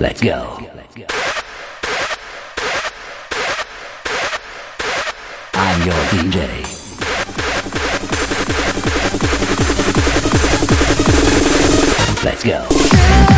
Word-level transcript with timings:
Let's 0.00 0.22
go. 0.22 0.56
I'm 5.52 5.82
your 5.86 5.94
DJ. 6.08 6.64
Let's 12.24 12.42
go. 12.42 13.29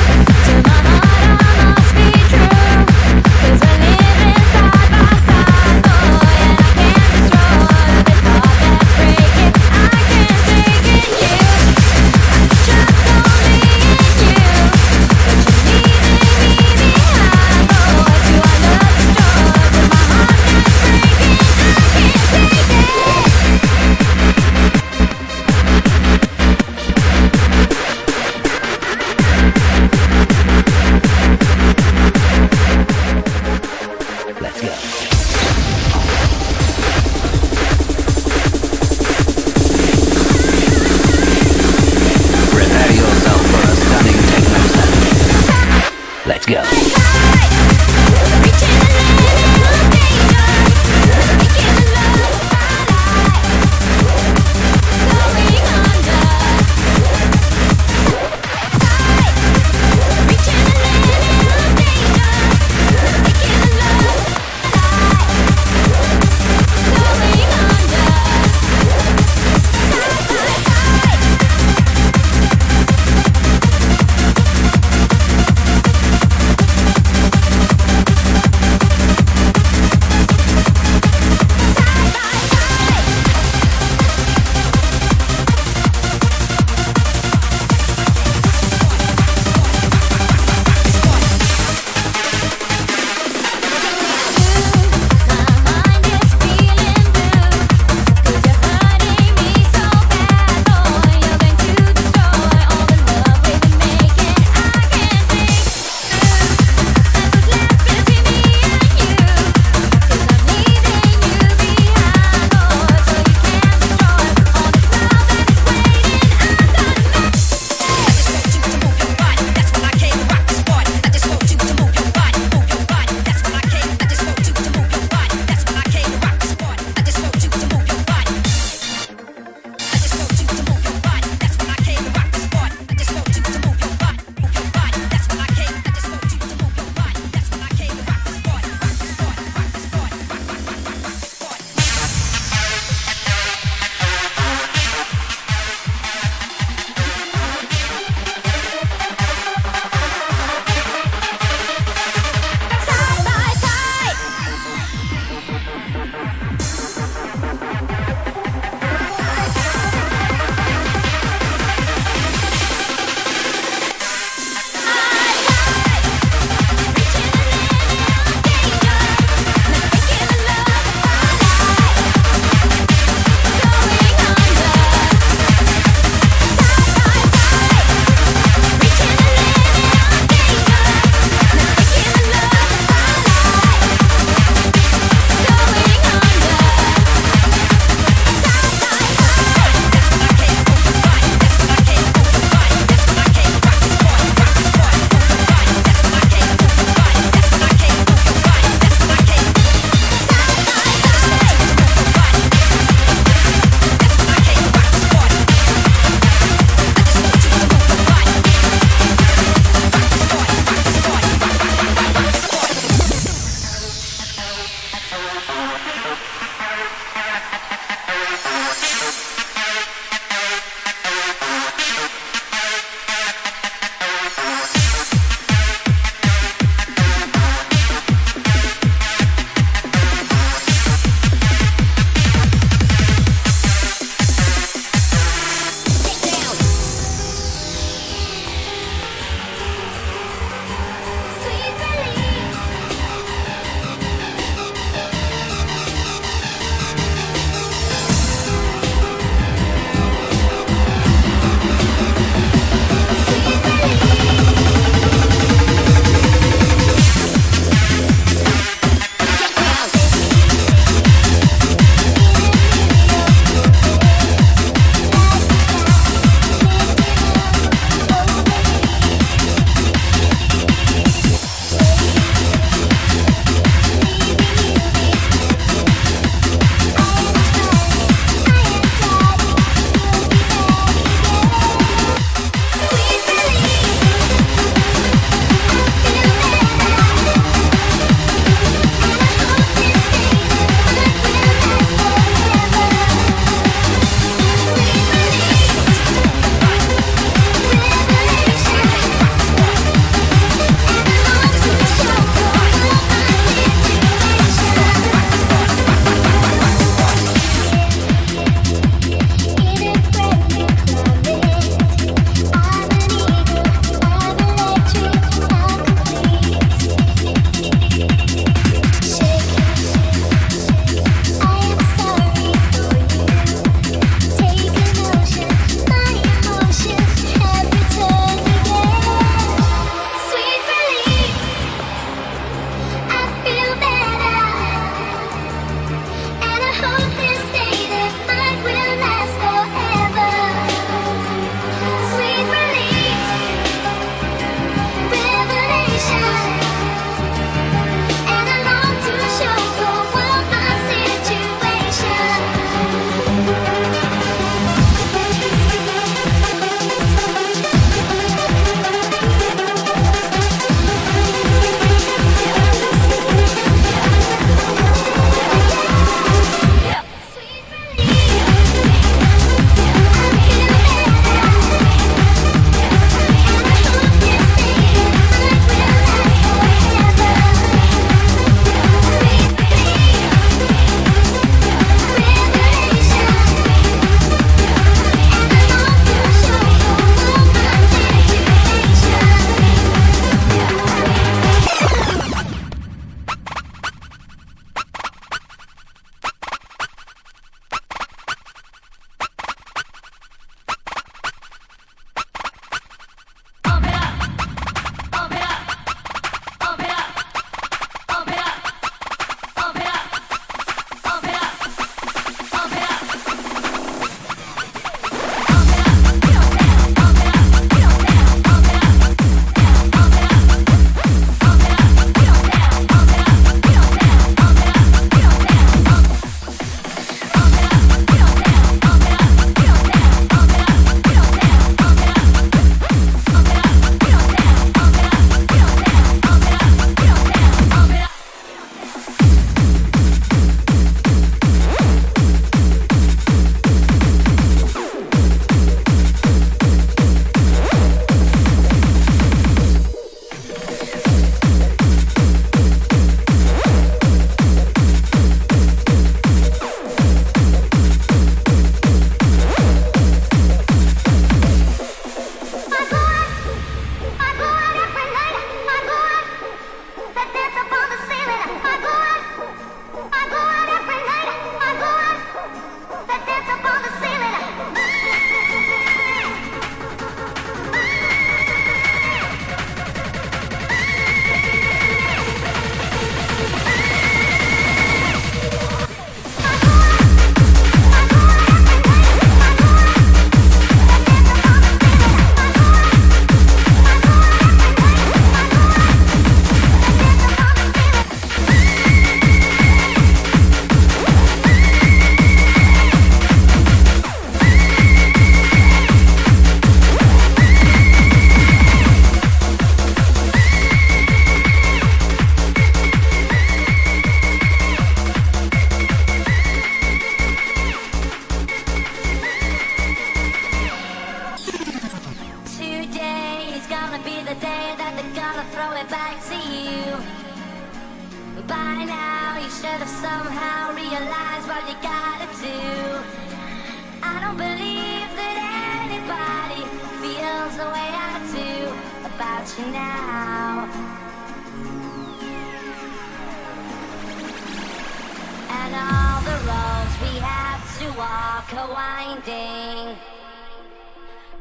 walk 547.97 548.53
a 548.53 548.67
winding, 548.73 549.97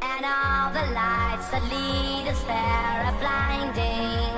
and 0.01 0.25
all 0.25 0.71
the 0.73 0.85
lights 0.93 1.49
that 1.49 1.63
lead 1.71 2.27
us 2.27 2.41
there 2.43 3.05
are 3.07 3.17
blinding. 3.19 4.30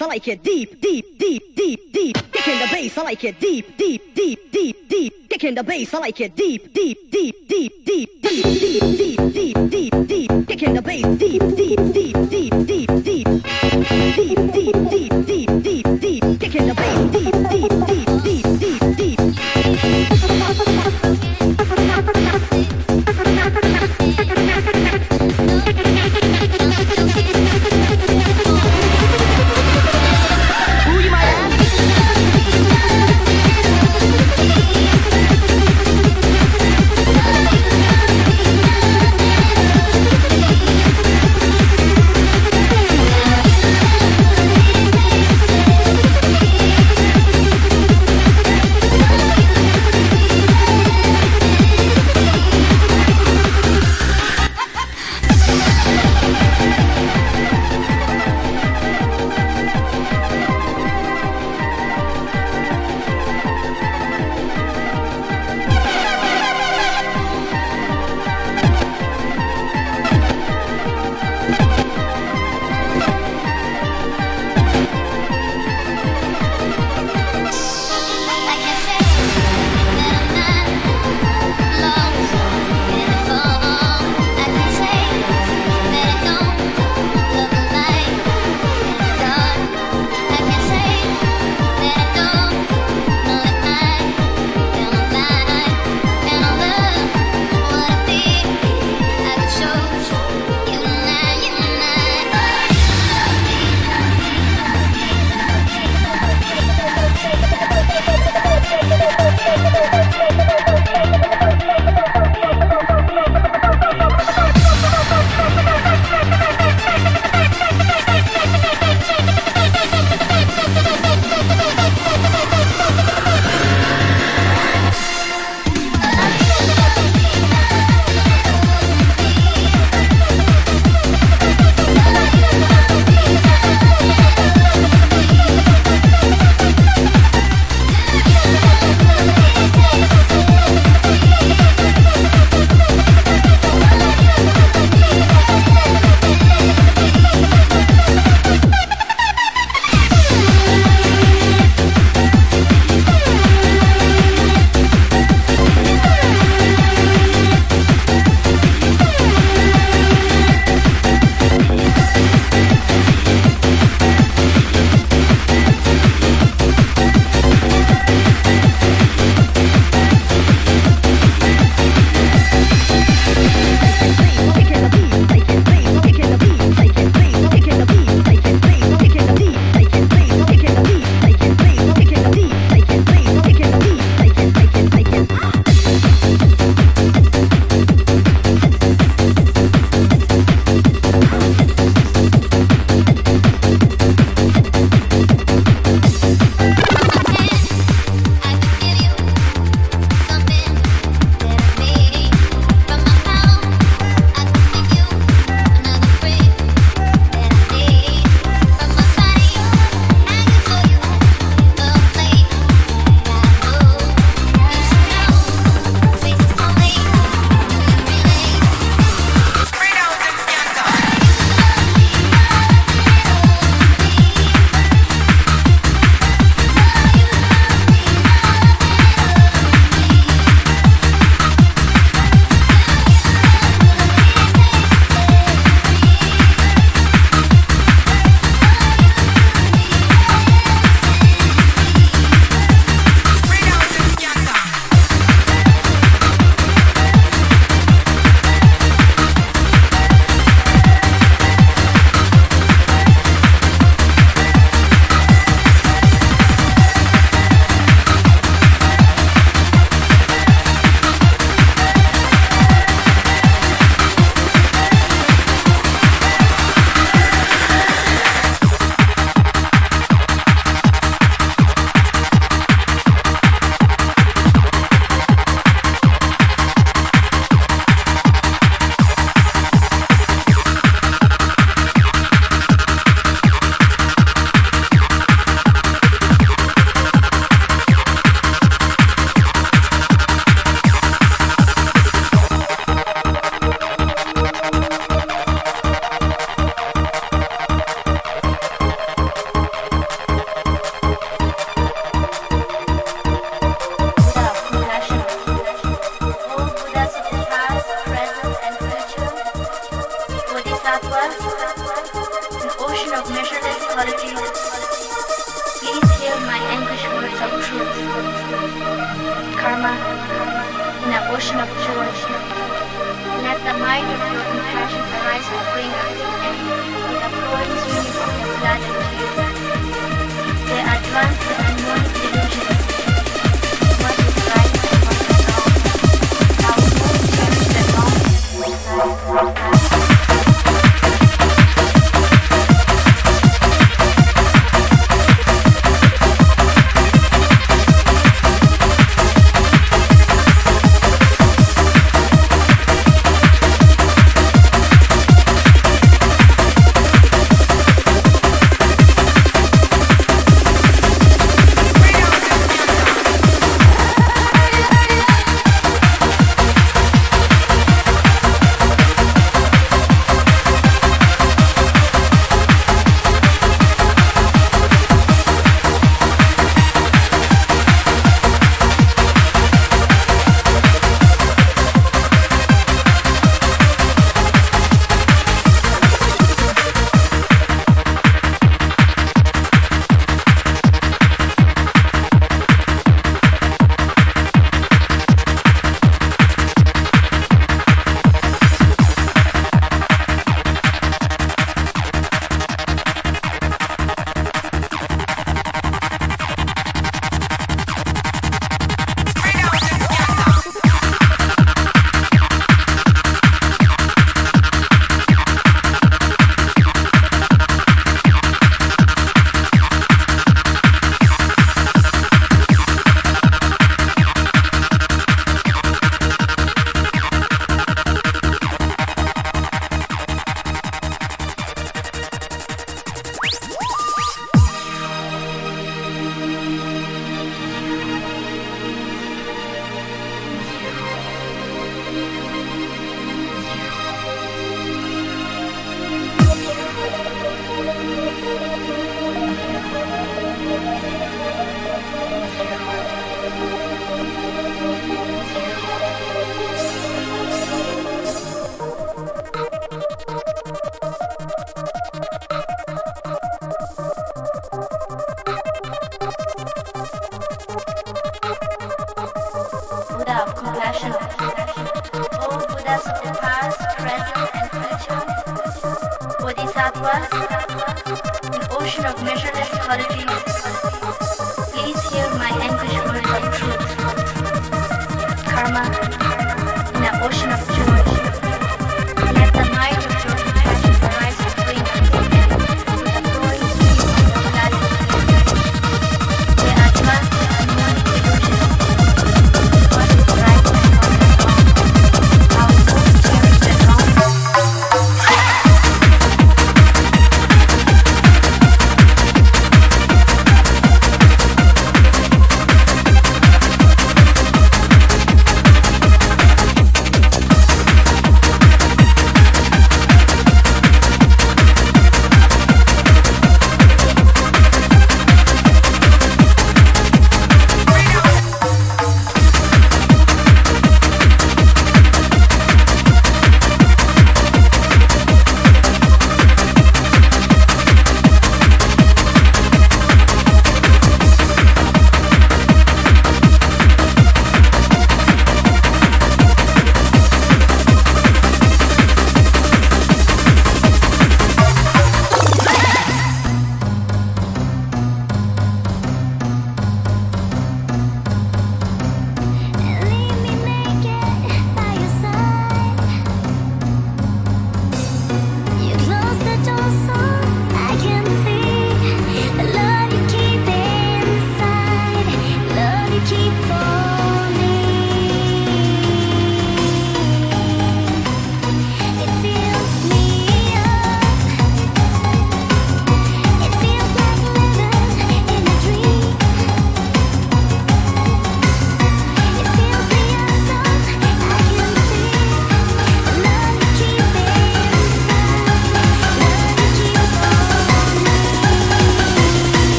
Bass, 0.00 0.06
I 0.06 0.06
like 0.06 0.28
it 0.28 0.42
deep, 0.42 0.80
deep, 0.80 1.18
deep, 1.18 1.56
deep, 1.56 1.92
deep. 1.92 2.32
Kicking 2.32 2.58
the 2.58 2.68
bass, 2.72 2.98
I 2.98 3.02
like 3.02 3.24
it 3.24 3.40
deep, 3.40 3.76
deep, 3.76 4.14
deep, 4.14 4.52
deep, 4.52 4.88
deep. 4.88 5.28
Kicking 5.28 5.54
the 5.54 5.62
bass, 5.62 5.94
I 5.94 5.98
like 5.98 6.20
it 6.20 6.36
deep, 6.36 6.72
deep, 6.72 7.10
deep, 7.10 7.48
deep, 7.48 7.84
deep, 7.84 8.22
deep, 8.22 8.52
deep, 8.52 8.80
deep, 8.80 9.32
deep, 9.32 9.70
deep, 9.70 10.08
deep. 10.08 10.48
Kicking 10.48 10.74
the 10.74 10.82
bass 10.82 11.06
deep, 11.18 11.42
deep, 11.56 11.78
deep, 11.92 12.16
deep, 12.30 12.66
deep, 12.66 13.04
deep. 13.04 13.26
Deep, 13.60 13.88
deep, 14.16 14.52
deep, 14.52 14.90
deep, 14.90 15.26
deep, 15.26 15.29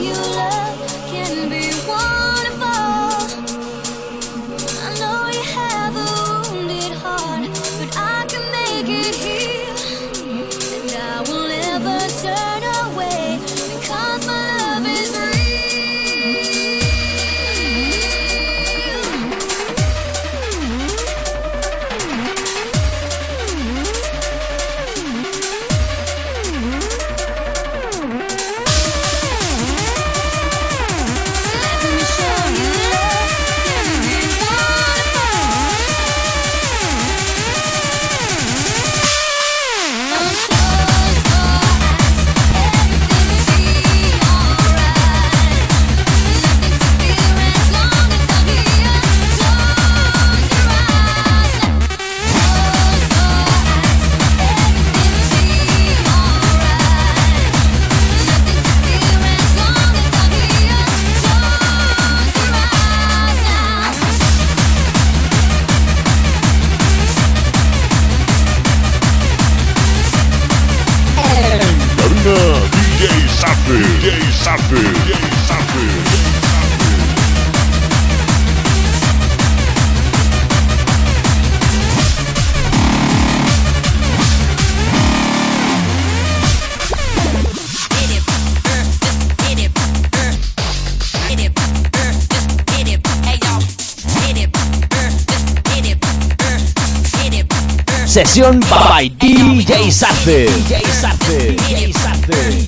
you 0.00 0.21
Sesión 98.32 98.60
by 98.60 99.10
DJ 99.18 99.92
Safi. 99.92 100.46
DJ 100.46 100.82
Safi. 100.86 101.92
DJ. 101.92 102.61